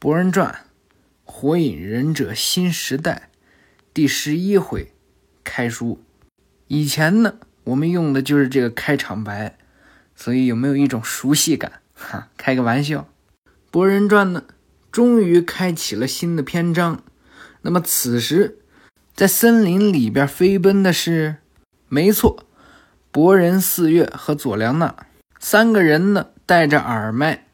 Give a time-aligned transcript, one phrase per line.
[0.00, 0.48] 博人传》
[1.24, 3.30] 《火影忍者新时代》
[3.92, 4.92] 第十一回
[5.42, 6.04] 开书。
[6.68, 9.58] 以前呢，我们用的就是这个开场白，
[10.14, 11.80] 所以有没有一种熟悉感？
[11.94, 13.08] 哈，开个玩笑。
[13.72, 14.44] 《博人传》呢，
[14.92, 17.02] 终于开启了新的篇章。
[17.62, 18.60] 那么此时，
[19.16, 21.38] 在森林里边飞奔的是，
[21.88, 22.46] 没错，
[23.10, 24.94] 博人四月和佐良娜
[25.40, 27.47] 三个人呢，戴着耳麦。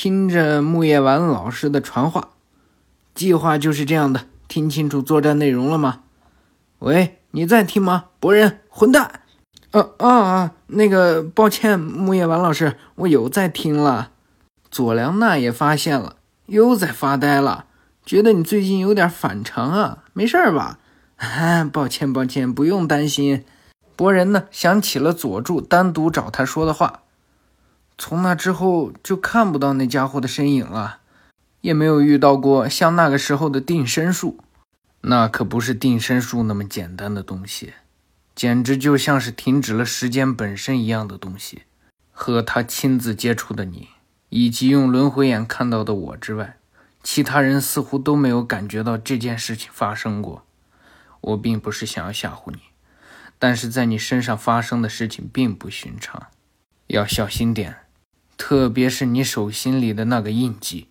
[0.00, 2.28] 听着木叶丸老师的传话，
[3.16, 4.26] 计划就是这样的。
[4.46, 6.02] 听清楚作战内容了吗？
[6.78, 8.04] 喂，你在听吗？
[8.20, 9.22] 博人，混蛋！
[9.72, 10.52] 啊啊啊！
[10.68, 14.12] 那个，抱歉，木叶丸老师，我有在听了。
[14.70, 16.14] 佐良娜也发现了，
[16.46, 17.64] 又在发呆了，
[18.06, 20.78] 觉得你最近有点反常啊，没事吧？
[21.72, 23.44] 抱歉，抱歉，不用担心。
[23.96, 27.00] 博人呢，想起了佐助单独找他说的话。
[27.98, 31.00] 从那之后就看不到那家伙的身影了，
[31.60, 34.38] 也没有遇到过像那个时候的定身术。
[35.02, 37.74] 那可不是定身术那么简单的东西，
[38.34, 41.62] 简直就像是停止了时间本身一样的东西。
[42.10, 43.90] 和他亲自接触的你，
[44.28, 46.56] 以及用轮回眼看到的我之外，
[47.00, 50.44] 其他人似乎都没有感觉到这件事情发生过。
[51.20, 52.58] 我并不是想要吓唬你，
[53.38, 56.26] 但是在你身上发生的事情并不寻常，
[56.88, 57.76] 要小心点。
[58.38, 60.86] 特别是你手心里的那个印记，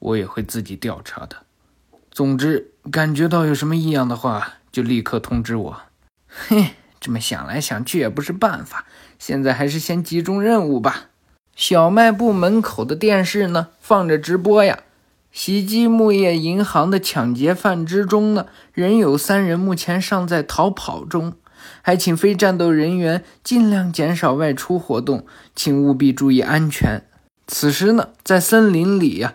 [0.00, 1.36] 我也会自己调查的。
[2.10, 5.80] 总之，感觉到有什么异样的话，就立刻通知我。
[6.26, 8.84] 嘿，这么想来想去也不是办法，
[9.18, 11.06] 现在还是先集中任务吧。
[11.54, 14.80] 小卖部门口的电视呢，放着直播呀。
[15.30, 21.34] 袭击木叶银行的抢劫犯之中呢，仍有三人目前尚在逃跑中。
[21.82, 27.02] 还请非战斗人员尽量减少外出活动，请务必注意安全。
[27.46, 29.34] 此时呢，在森林里呀，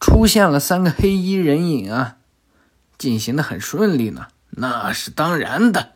[0.00, 2.16] 出现了三个黑衣人影啊，
[2.96, 4.28] 进行的很顺利呢。
[4.50, 5.90] 那是当然的，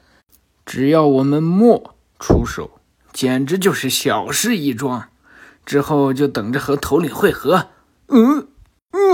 [0.67, 2.81] 只要我们莫出手，
[3.13, 5.09] 简直就是小事一桩。
[5.65, 7.69] 之后就等着和头领会合。
[8.09, 8.49] 嗯，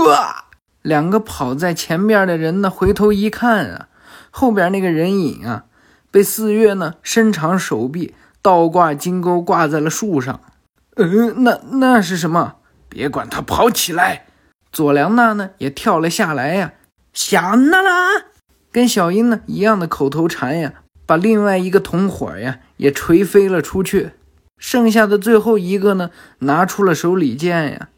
[0.05, 0.45] 哇！
[0.81, 3.87] 两个跑在前面的人呢，回头一看啊，
[4.29, 5.63] 后边那个人影啊。
[6.11, 10.41] 被四月呢伸长手臂倒挂金钩挂在了树上，
[10.97, 12.55] 嗯，那那是什么？
[12.89, 14.25] 别管他，跑起来！
[14.71, 16.73] 佐良娜呢也跳了下来呀，
[17.13, 18.25] 小娜拉
[18.71, 20.73] 跟小樱呢一样的口头禅呀，
[21.05, 24.11] 把另外一个同伙呀也锤飞了出去。
[24.57, 27.89] 剩下的最后一个呢拿出了手里剑呀，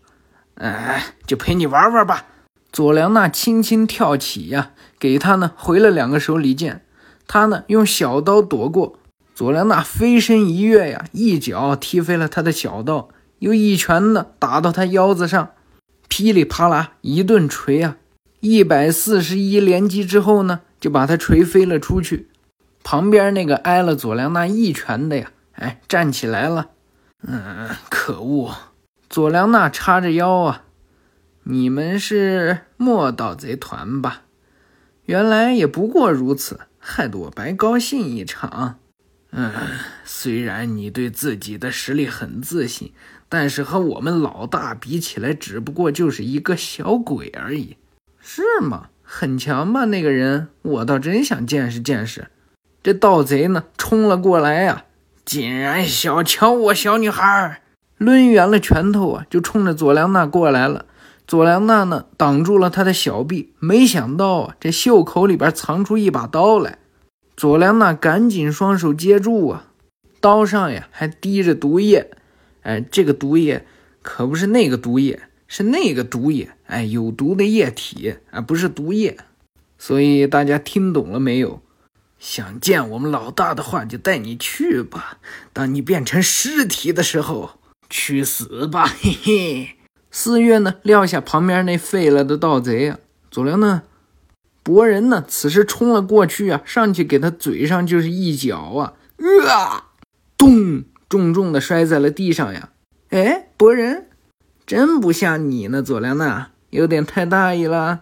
[0.55, 2.25] 哎，就陪你玩玩吧。
[2.71, 6.85] 佐良娜轻轻跳起呀，给他呢回了两个手里剑。
[7.27, 8.97] 他呢，用小刀躲过
[9.33, 15.51] 佐良娜飞身一跃呀，一脚踢飞了他的小刀，又一拳呢打到他腰子上，
[16.07, 17.97] 噼里啪啦一顿锤啊，
[18.41, 22.29] 一百四十一连击之后呢，就把他锤飞了出去。
[22.83, 26.69] 旁边那个挨了佐良娜一拳的呀，哎，站起来了。
[27.25, 28.53] 嗯，可恶！
[29.09, 30.63] 佐良娜叉着腰啊，
[31.43, 34.23] 你们是莫盗贼团吧？
[35.05, 36.59] 原来也不过如此。
[36.83, 38.77] 害得我白高兴一场。
[39.31, 39.51] 嗯，
[40.03, 42.91] 虽然你对自己的实力很自信，
[43.29, 47.77] 但是和我们老大比起来，只不过就是一个小鬼而已，
[48.21, 48.89] 是吗？
[49.01, 49.85] 很强吧？
[49.85, 52.27] 那个人，我倒真想见识见识。
[52.83, 54.85] 这盗贼呢，冲了过来呀，
[55.25, 57.61] 竟然小瞧我小女孩，
[57.97, 60.85] 抡圆了拳头啊，就冲着佐良娜过来了。
[61.25, 66.79] 佐良娜呢，挡住了他的小臂，没想到啊，这袖口里边藏出一把刀来。
[67.35, 69.71] 佐良娜赶紧双手接住啊，
[70.19, 72.11] 刀上呀还滴着毒液。
[72.61, 73.65] 哎，这个毒液
[74.01, 76.51] 可不是那个毒液，是那个毒液。
[76.67, 79.17] 哎，有毒的液体啊，不是毒液。
[79.77, 81.61] 所以大家听懂了没有？
[82.19, 85.17] 想见我们老大的话，就带你去吧。
[85.51, 88.85] 当你变成尸体的时候，去死吧！
[88.85, 89.75] 嘿嘿。
[90.15, 92.99] 四月呢，撂下旁边那废了的盗贼啊。
[93.31, 93.81] 佐良呢，
[94.61, 98.93] 博人呢，此时冲了过去啊，上去给他嘴上就是一脚啊，
[99.49, 99.89] 啊，
[100.37, 102.69] 咚，重重的摔在了地上呀。
[103.09, 104.05] 哎，博人，
[104.67, 108.01] 真不像你呢，佐良娜，有点太大意了。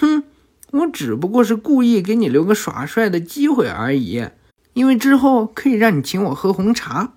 [0.00, 0.24] 哼，
[0.72, 4.26] 我只不过是故意给你留个耍帅的机会而已，
[4.72, 7.12] 因为之后可以让你请我喝红茶。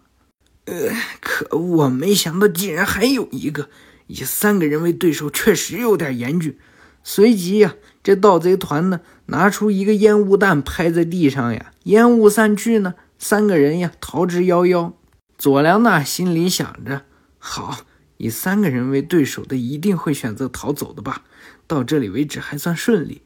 [0.66, 0.76] 呃，
[1.20, 3.70] 可恶，没想到竟然还有一个。
[4.10, 6.58] 以三个人为对手，确实有点严峻。
[7.04, 14.94] 随即呀，这盗贼团呢，拿出一个烟雾弹拍在地上呀，烟雾散去呢，三个人呀逃之夭夭。
[15.38, 17.04] 佐良娜心里想着：
[17.38, 17.82] 好，
[18.18, 21.22] 以三个人为对手的一定会选择逃走的吧？
[21.68, 23.22] 到这里为止还算顺利，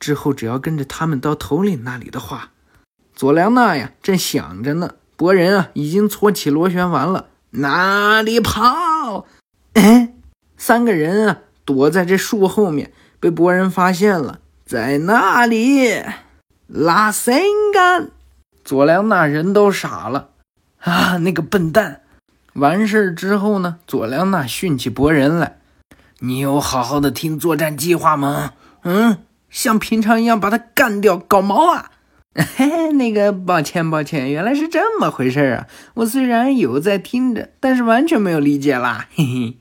[0.00, 2.52] 之后只要跟着他们到头领那里的话，
[3.14, 4.94] 佐良娜呀正想着呢。
[5.14, 9.26] 博人啊已经搓起螺旋丸了，哪里跑？
[9.74, 10.11] 哎，
[10.64, 16.00] 三个人啊躲在这树后面，被博人发现了，在那里
[16.68, 17.42] 拉森
[17.74, 18.12] 干。
[18.62, 20.28] 佐良娜人都傻了
[20.78, 21.16] 啊！
[21.16, 22.02] 那个笨蛋！
[22.52, 25.58] 完事儿之后呢，佐良娜训起博人来
[26.20, 28.52] ：“你有好好的听作战计划吗？
[28.84, 29.18] 嗯，
[29.50, 31.90] 像平常一样把他干掉，搞毛啊？”
[32.36, 35.66] 嘿嘿，那个，抱歉，抱歉，原来是这么回事啊！
[35.94, 39.08] 我虽然有在听着，但是完全没有理解啦。
[39.12, 39.58] 嘿嘿，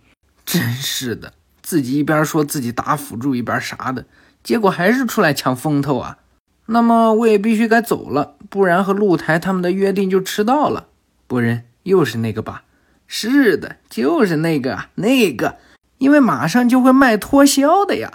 [0.52, 1.32] 真是的，
[1.62, 4.06] 自己一边说自己打辅助，一边啥的，
[4.44, 6.18] 结果还是出来抢风头啊！
[6.66, 10.88] 那么我也必须该走了，不然和露台他们的约定就迟到了。
[11.26, 12.64] 博人又是那个吧？
[13.08, 15.56] 是的，就是那个啊，那个，
[16.00, 18.12] 因为马上就会卖脱销的呀。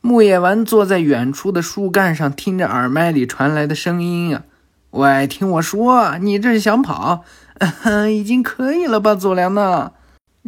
[0.00, 4.44] 木叶丸坐在远处的树干上，听着耳麦里传来的声音啊。
[4.90, 7.24] 喂，听我说，你这是想跑？
[8.10, 9.92] 已经可以了吧，佐良呢？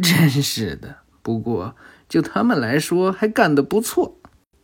[0.03, 1.77] 真是的，不过
[2.09, 4.19] 就他们来说，还干得不错。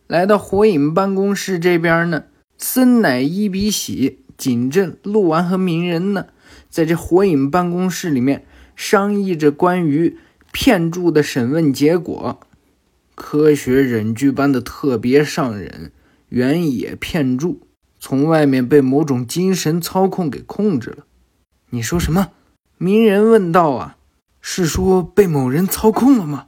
[0.07, 2.25] 来到火影办公室这边呢，
[2.57, 6.27] 森乃伊比喜、景镇、鹿丸和鸣人呢，
[6.69, 8.45] 在这火影办公室里面
[8.75, 10.17] 商议着关于
[10.51, 12.39] 片柱的审问结果。
[13.15, 15.91] 科学忍具般的特别上忍
[16.29, 17.61] 原野片柱，
[17.99, 21.05] 从外面被某种精神操控给控制了。
[21.69, 22.31] 你说什么？
[22.77, 23.71] 鸣人问道。
[23.71, 23.97] 啊，
[24.41, 26.47] 是说被某人操控了吗？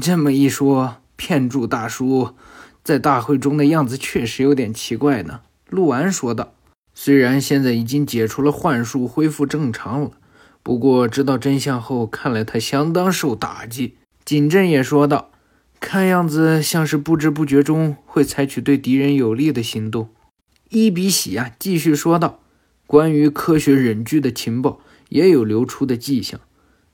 [0.00, 2.34] 这么一说，骗柱大叔
[2.82, 5.40] 在大会中的样子确实有点奇怪呢。
[5.68, 6.54] 陆丸说道。
[6.94, 10.10] 虽然现在已经解除了幻术，恢复正常了，
[10.62, 13.96] 不过知道真相后，看来他相当受打击。
[14.24, 15.30] 景镇也说道。
[15.80, 20.10] 看样子像是不知不觉中会采取对敌人有利的行动。
[20.68, 22.38] 伊比喜啊，继续说道
[22.86, 24.78] ：“关于科学忍具的情报
[25.08, 26.40] 也有流出的迹象，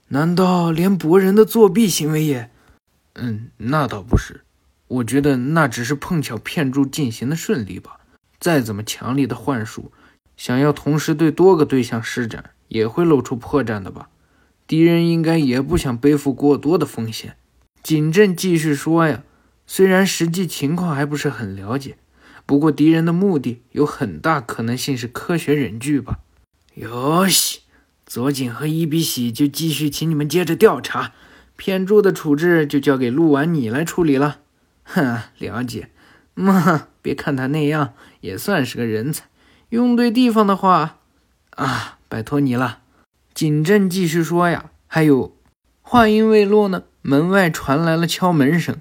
[0.08, 2.50] 难道连博人的作弊行为也……
[3.14, 4.42] 嗯，那倒不是。
[4.88, 7.98] 我觉得那只是碰巧骗住进行的顺利吧。
[8.40, 9.92] 再怎么强力的幻术，
[10.36, 14.08] 想要同时对多个对象施展，也会露出破绽的吧？
[14.66, 17.36] 敌人应该也不想背负过多的风险。”
[17.82, 19.22] 景镇继续说：“呀，
[19.66, 21.96] 虽然实际情况还不是很了解，
[22.44, 26.20] 不过敌人的目的有很大可能性是科学忍具吧。”
[26.76, 27.60] 哟西，
[28.06, 31.12] 佐井和伊比喜就继续请你们接着调查，
[31.58, 34.38] 骗柱的处置就交给鹿丸你来处理了。
[34.84, 35.90] 哼，了解。
[36.34, 39.24] 嘛，别看他那样，也算是个人才，
[39.70, 40.98] 用对地方的话，
[41.50, 42.78] 啊，拜托你了。
[43.34, 45.34] 景镇继续说：“呀，还有，
[45.82, 48.76] 话音未落呢。”门外传来了敲门声，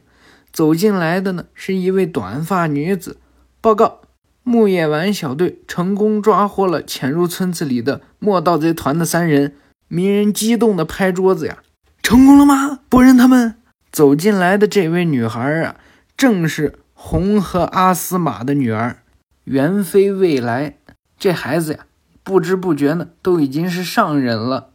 [0.52, 3.18] 走进来的呢是一位短发女子。
[3.60, 4.02] 报告，
[4.44, 9.56] 木叶丸小队成功抓获了潜入村子里的莫盗贼团的三人。
[9.88, 11.60] 鸣人激动地拍桌子呀！
[12.08, 12.80] 成功了吗？
[12.88, 13.56] 博人他们
[13.92, 15.76] 走进来的这位女孩啊，
[16.16, 19.04] 正是红和阿斯玛的女儿
[19.44, 20.78] 元妃未来。
[21.20, 21.80] 这孩子呀，
[22.24, 24.70] 不知不觉呢都已经是上人了。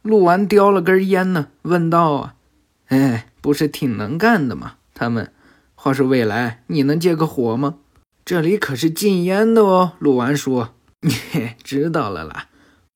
[0.00, 2.34] 陆完叼了根烟呢，问道啊。
[2.86, 4.76] 哎，不是挺能干的吗？
[4.94, 5.30] 他们，
[5.74, 7.74] 话说未来，你能借个火吗？
[8.24, 9.92] 这里可是禁烟的哦。
[9.98, 10.70] 陆完说
[11.32, 12.46] ：“嘿 知道了啦。”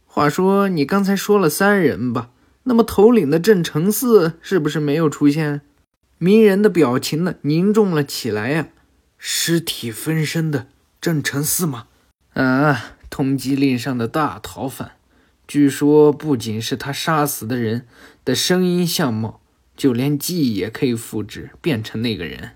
[0.09, 2.31] 话说你刚才说了三人吧？
[2.65, 5.61] 那么头领的郑成四是不是没有出现？
[6.19, 8.69] 鸣人的表情呢凝重了起来呀。
[9.19, 10.67] 尸体分身的
[11.01, 11.87] 郑成四吗？
[12.35, 14.93] 啊，通缉令上的大逃犯。
[15.47, 17.87] 据说不仅是他杀死的人
[18.25, 19.41] 的声音相貌。
[19.75, 22.53] 就连记忆也可以复制变成那个人，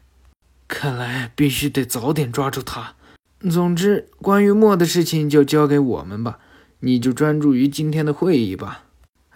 [0.68, 2.94] 看来必须得早点抓住他。
[3.50, 6.38] 总之，关于墨的事情就交给我们吧，
[6.80, 8.84] 你就专注于今天的会议吧。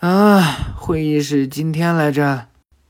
[0.01, 0.41] 啊，
[0.77, 2.47] 会议是今天来着？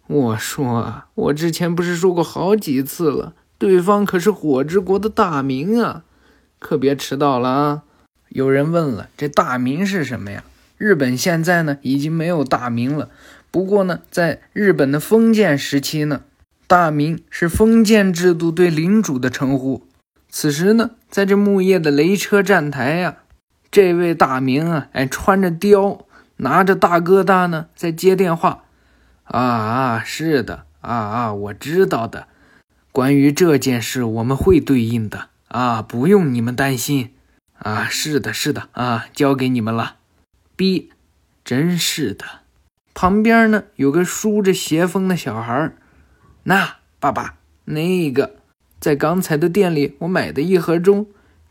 [0.06, 6.04] 我说，我之前不是说过好几次了，对方可是火之国的大名啊，
[6.60, 7.82] 可别迟到了啊！
[8.28, 10.44] 有人问了，这大名是什么呀？
[10.78, 13.08] 日本现在呢，已经没有大名了。
[13.50, 16.20] 不过呢，在日本的封建时期呢，
[16.68, 19.84] 大名是封建制度对领主的称呼。
[20.28, 23.16] 此时呢，在这木叶的雷车站台呀，
[23.68, 26.02] 这位大名啊，哎，穿着貂，
[26.42, 28.64] 拿着大哥大呢，在接电话。
[29.24, 32.26] 啊啊，是的，啊啊，我知道的。
[32.92, 37.14] 关于这件事，我们会对应的啊，不用你们担心。
[37.58, 39.96] 啊，是的，是的，啊，交给你们了。
[40.56, 40.90] B，
[41.44, 42.24] 真是的。
[42.94, 45.76] 旁边呢有个梳着斜风的小孩儿。
[46.44, 48.36] 那爸爸，那个
[48.80, 51.06] 在刚才的店里我买的一盒中，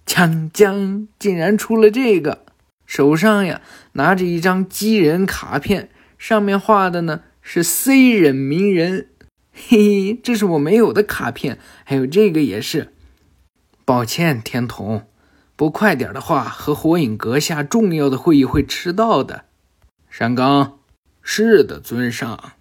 [0.06, 2.46] 锵锵，竟然出了这个。
[2.90, 9.10] 手上呀拿着一张机人卡片，上面画的呢是 C 忍鸣人。
[9.54, 12.92] 嘿嘿，这是我没有的卡片，还有这个也是。
[13.86, 15.06] 抱歉，天童，
[15.56, 19.46] 不快点的话，和火影阁下重要的会议会迟到的。
[20.10, 20.80] 山冈，
[21.22, 22.54] 是的，尊上。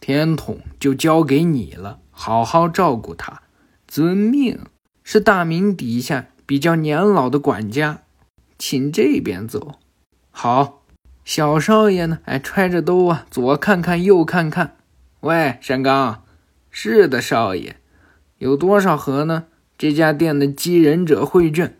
[0.00, 3.42] 天童就交给你了，好好照顾他。
[3.86, 4.58] 遵命。
[5.04, 8.02] 是大明底下比较年老的管家。
[8.58, 9.76] 请这边走。
[10.30, 10.82] 好，
[11.24, 12.18] 小少爷呢？
[12.24, 14.76] 哎，揣着兜啊，左看看，右看看。
[15.20, 16.22] 喂，山冈，
[16.70, 17.76] 是的，少爷，
[18.38, 19.44] 有多少盒呢？
[19.78, 21.76] 这家店的积忍者会卷。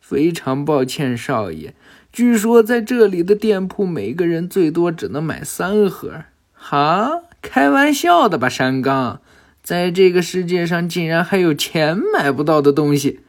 [0.00, 1.74] 非常抱歉，少爷，
[2.12, 6.24] 据说在这里的店铺，每个人最多只能买三盒。
[6.52, 9.20] 哈，开玩笑的吧，山冈？
[9.62, 13.20] 在这个世界上，竟然还有钱买不到的东西？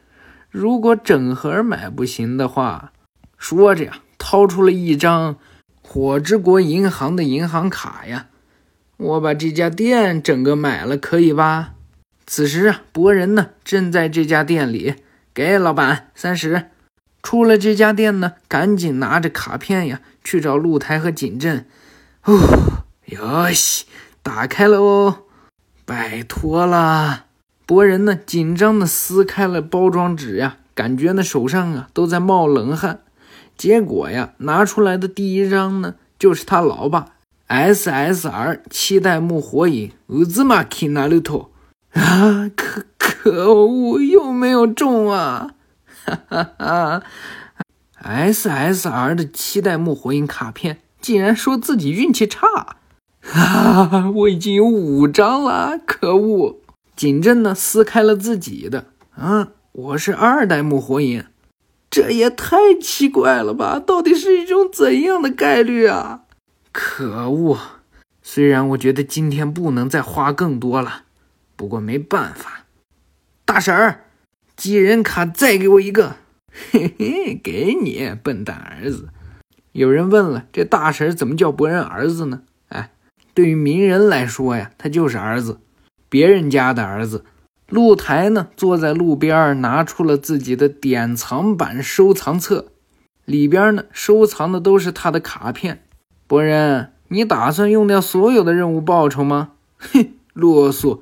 [0.54, 2.92] 如果整盒买不行的话，
[3.36, 5.34] 说着呀，掏出了一张
[5.82, 8.28] 火之国银行的银行卡呀。
[8.96, 11.72] 我把这家店整个买了，可以吧？
[12.24, 14.94] 此时啊，博人呢正在这家店里，
[15.34, 16.66] 给老板三十。
[17.20, 21.66] 出了这家店呢，赶紧拿着卡片呀去找露台和景镇。
[22.26, 23.86] 哦，哟西，
[24.22, 25.24] 打开了哦，
[25.84, 27.23] 拜托了。
[27.66, 33.00] 博人呢，紧张的撕开了包装纸呀，感觉那手上啊都在冒冷汗。
[33.56, 37.06] 结果呀，拿出来的第一张呢，就是他老爸
[37.48, 41.50] SSR 七代目火影乌兹马 k 纳鲁托
[41.92, 42.50] 啊！
[42.56, 45.52] 可可恶，又没有中啊！
[46.04, 47.02] 哈哈哈
[48.02, 52.76] ！SSR 的七代目火影卡片，竟然说自己运气差！
[53.22, 56.58] 哈哈，我已经有五张了，可恶！
[56.96, 58.86] 紧镇呢撕开了自己的，
[59.16, 61.24] 啊，我是二代目火影，
[61.90, 63.80] 这也太奇怪了吧？
[63.84, 66.22] 到底是一种怎样的概率啊？
[66.70, 67.58] 可恶！
[68.22, 71.02] 虽然我觉得今天不能再花更多了，
[71.56, 72.64] 不过没办法。
[73.44, 74.04] 大婶儿，
[74.56, 76.16] 机人卡再给我一个，
[76.70, 79.08] 嘿嘿，给你，笨蛋儿子。
[79.72, 82.42] 有人问了，这大婶怎么叫博人儿子呢？
[82.68, 82.92] 哎，
[83.34, 85.58] 对于鸣人来说呀，他就是儿子。
[86.14, 87.24] 别人家的儿子，
[87.68, 92.66] 露台呢，坐在路边，拿出了自己的典藏版收藏册，
[93.24, 95.82] 里边呢，收藏的都是他的卡片。
[96.28, 99.54] 博人，你打算用掉所有的任务报酬吗？
[99.76, 101.00] 哼，啰嗦，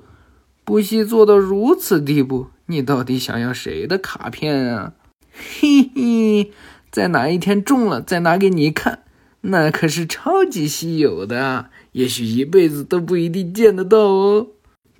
[0.64, 4.94] 不惜做到如此地步，你到底想要谁的卡片啊？
[5.30, 6.50] 嘿嘿，
[6.90, 9.00] 在哪一天中了再拿给你看，
[9.42, 14.46] 那可是超级稀有的，也许一辈子都不一定见得到哦。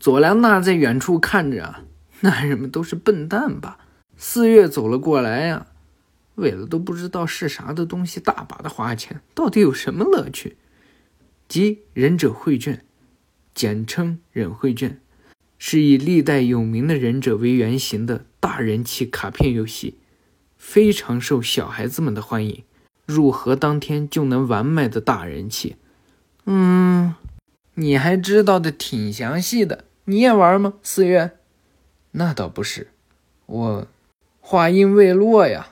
[0.02, 1.84] 佐良娜在远处看着，
[2.22, 3.78] 男人们都是笨蛋吧？
[4.16, 5.68] 四月走了过来呀，
[6.34, 10.56] 为了都不知道是啥的东西，大把的花钱，到底有什么乐趣？
[11.46, 12.84] 即忍者绘卷，
[13.54, 15.00] 简称忍绘卷，
[15.56, 19.98] 是以历代有名的忍者为原型的大人气卡片游戏，
[20.58, 22.64] 非常受小孩子们的欢迎，
[23.06, 25.76] 入盒当天就能完卖的大人气。
[26.46, 27.14] 嗯，
[27.74, 29.84] 你还知道的挺详细的。
[30.04, 30.74] 你也玩吗？
[30.82, 31.38] 四月？
[32.12, 32.88] 那倒不是，
[33.46, 33.86] 我
[34.40, 35.68] 话音未落呀，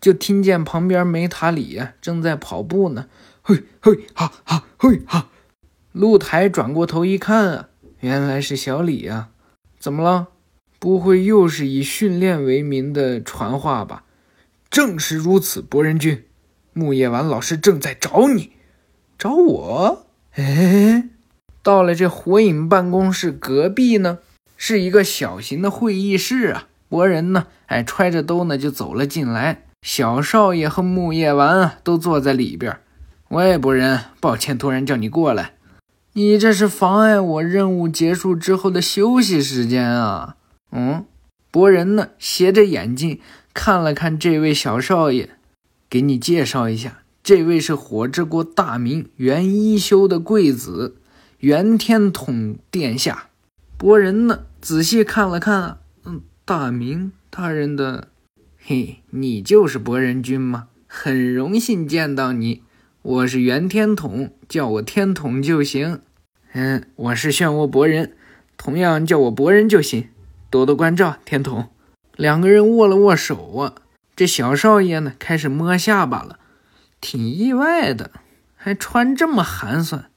[0.00, 3.08] 就听见旁边梅塔里呀正在跑步呢。
[3.42, 5.28] 嘿，嘿，哈，哈，嘿，哈。
[5.92, 7.68] 露台转过头一看啊，
[8.00, 9.30] 原来是小李呀。
[9.78, 10.28] 怎么了？
[10.78, 14.04] 不会又是以训练为名的传话吧？
[14.70, 16.24] 正是如此，博人君，
[16.72, 18.52] 木叶丸老师正在找你，
[19.18, 20.06] 找我？
[20.34, 21.08] 哎。
[21.62, 24.18] 到了这火影办公室隔壁呢，
[24.56, 26.68] 是一个小型的会议室啊。
[26.88, 29.64] 博人呢，哎，揣着兜呢就走了进来。
[29.82, 32.78] 小少爷和木叶丸啊都坐在里边。
[33.28, 35.54] 喂，博人，抱歉，突然叫你过来，
[36.14, 40.36] 你这是妨碍我任务结束之后的休息时间啊？
[40.72, 41.04] 嗯，
[41.50, 43.20] 博人呢，斜着眼睛
[43.54, 45.30] 看了看这位小少爷，
[45.88, 50.96] 给你介绍一下，这位是火之国大名元一修的贵子。
[51.40, 53.30] 元天统殿下，
[53.78, 54.40] 博人呢？
[54.60, 58.08] 仔细看了看，嗯，大明大人的，
[58.62, 60.68] 嘿，你就是博人君吗？
[60.86, 62.62] 很荣幸见到你，
[63.00, 66.02] 我是元天统，叫我天统就行。
[66.52, 68.14] 嗯，我是漩涡博人，
[68.58, 70.10] 同样叫我博人就行。
[70.50, 71.70] 多多关照，天统。
[72.16, 73.76] 两个人握了握手啊。
[74.14, 76.38] 这小少爷呢，开始摸下巴了，
[77.00, 78.10] 挺意外的，
[78.56, 80.09] 还穿这么寒酸。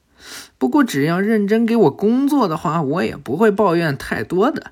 [0.63, 4.71] 不过只要认真给我工作的话，我也不会抱怨太多的。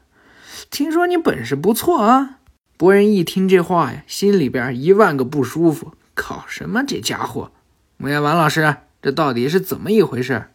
[0.69, 2.39] 听说你本事不错啊！
[2.77, 5.91] 博人一听这话呀，心里边一万个不舒服。
[6.13, 6.81] 靠什么？
[6.87, 7.51] 这家伙！
[7.97, 10.45] 木叶丸老师，这到底是怎么一回事？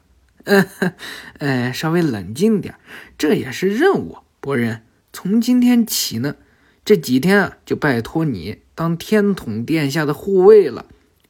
[0.44, 0.66] 嗯，
[1.36, 2.76] 呃，稍微冷静点，
[3.18, 4.16] 这也是任务。
[4.40, 6.36] 博人，从今天起呢，
[6.82, 10.86] 这几天啊，就拜托你当天统殿下的护卫了。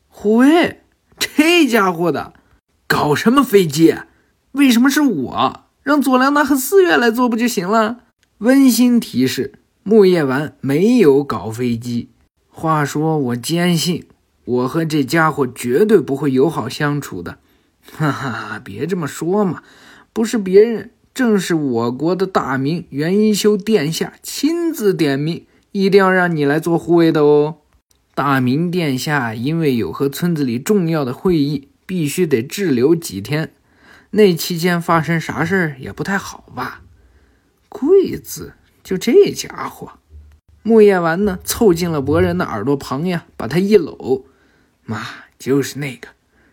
[0.07, 0.83] 护卫？
[1.19, 2.35] 这家伙的，
[2.99, 3.95] 搞什么飞机？
[4.53, 5.65] 为什么是我？
[5.83, 7.99] 让佐良娜和四月来做不就行了？
[8.39, 12.09] 温馨提示：木叶丸没有搞飞机。
[12.49, 14.07] 话说，我坚信。
[14.47, 17.37] 我和这家伙绝对不会友好相处的，
[17.93, 18.63] 哈哈！
[18.65, 19.63] 别这么说嘛，
[20.15, 27.57] 不是别人，正是我国的大明元一修殿下亲自点名，一定要让你来做护卫的哦。
[28.15, 33.53] 大明殿下因为有和村子里重要的会议，必须得滞留几天，
[34.11, 36.83] 那期间发生啥事儿也不太好吧？
[37.69, 39.93] 贵子，就这家伙，
[40.63, 44.27] 木叶丸呢，凑近了博人的耳朵旁呀，把他一搂。
[44.85, 45.05] 妈，
[45.39, 46.09] 就是那个，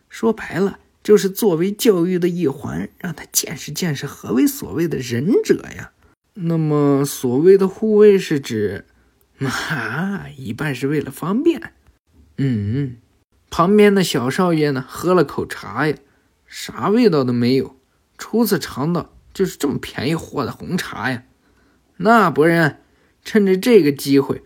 [0.10, 5.92] 说白了就是作为教育的一环，让他见识见识何为所谓的忍者呀。
[6.36, 8.86] 那么所谓的护卫是指，
[9.38, 11.74] 妈，一半是为了方便。
[12.38, 12.98] 嗯，
[13.56, 15.96] 旁边的小少爷呢，喝了口茶呀，
[16.48, 17.76] 啥味道都没有，
[18.18, 21.22] 初次尝到就是这么便宜货的红茶呀。
[21.98, 22.80] 那博人，
[23.24, 24.42] 趁着这个机会。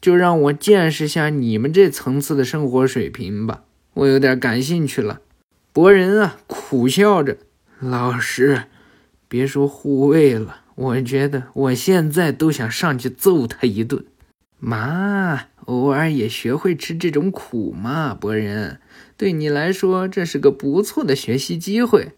[0.00, 5.20] 就让我见识下你们这层次的生活水平吧，我有点感兴趣了。
[5.74, 7.36] 博人啊，苦笑着
[7.78, 8.62] ：“老师，
[9.28, 14.02] 别说护卫了，我觉得我现在都想上去揍他一顿。”
[14.58, 18.80] 妈，偶尔也学会吃这种苦嘛，博人，
[19.16, 22.10] 对你来说这是个不错的学习机会。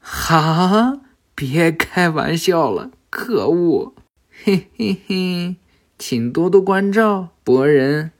[0.00, 1.00] 哈，
[1.32, 3.94] 别开玩笑了，可恶！
[4.28, 5.54] 嘿嘿嘿。
[5.96, 8.10] 请多多关照，博人。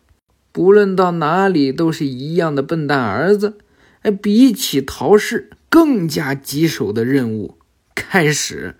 [0.52, 3.58] 不论到哪里，都是一样的笨蛋儿子。
[4.02, 7.58] 哎，比起逃市，更加棘手的任务
[7.94, 8.76] 开始。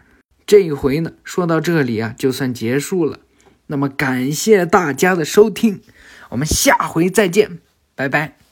[0.47, 3.19] 这一回呢，说到这里啊，就算结束了。
[3.67, 5.81] 那么，感谢大家的收听，
[6.29, 7.59] 我们下回再见，
[7.95, 8.46] 拜拜。